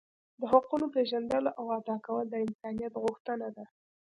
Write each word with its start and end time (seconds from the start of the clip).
د 0.39 0.41
حقونو 0.51 0.85
پیژندل 0.95 1.45
او 1.59 1.65
ادا 1.79 1.95
کول 2.05 2.25
د 2.29 2.35
انسانیت 2.45 2.93
غوښتنه 3.03 3.47
ده. 3.55 3.65